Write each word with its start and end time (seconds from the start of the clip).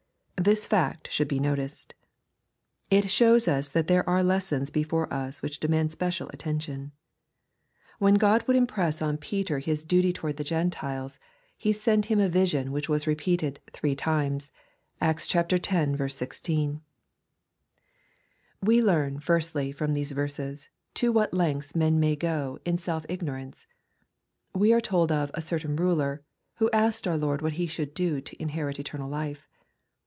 This 0.37 0.65
fact 0.65 1.11
should 1.11 1.27
be 1.27 1.39
noticed. 1.39 1.93
It 2.89 3.11
shows 3.11 3.47
us 3.47 3.69
that 3.69 3.85
there 3.85 4.09
are 4.09 4.23
lessons 4.23 4.71
before 4.71 5.07
us 5.13 5.43
which 5.43 5.59
demand 5.59 5.91
special 5.91 6.29
attention. 6.29 6.93
When 7.99 8.15
God 8.15 8.47
would 8.47 8.55
impress 8.55 9.03
on 9.03 9.17
Peter 9.19 9.59
LUKJfi, 9.59 9.65
CHAP. 9.65 9.65
XVIII. 9.65 9.77
271 9.77 9.77
tis 9.77 9.85
duty 9.85 10.13
towards 10.13 10.37
the 10.37 10.43
Gentiles, 10.43 11.19
He 11.55 11.71
sent 11.71 12.05
him 12.07 12.19
a 12.19 12.27
vision 12.27 12.71
which 12.71 12.89
was 12.89 13.05
repeated" 13.05 13.59
three 13.71 13.95
times." 13.95 14.49
(Acts 14.99 15.29
x. 15.35 16.15
16.) 16.15 16.81
We 18.63 18.81
learn, 18.81 19.19
firstly, 19.19 19.71
from 19.71 19.93
these 19.93 20.11
verses, 20.11 20.69
to 20.95 21.11
what 21.11 21.35
lengths 21.35 21.75
men 21.75 21.99
may 21.99 22.15
go 22.15 22.57
in 22.65 22.79
self 22.79 23.05
ignorance. 23.07 23.67
We 24.55 24.73
are 24.73 24.81
told 24.81 25.11
of" 25.11 25.29
a 25.35 25.41
cer 25.43 25.59
tain 25.59 25.75
ruler," 25.75 26.23
who 26.55 26.71
asked 26.71 27.07
our 27.07 27.17
Lord 27.17 27.43
what 27.43 27.53
he 27.61 27.67
should" 27.67 27.93
do 28.03 28.19
to 28.21 28.41
inherit 28.41 28.79
eternal 28.79 29.07
life." 29.07 29.47